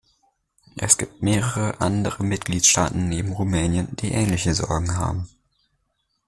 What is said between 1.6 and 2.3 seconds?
andere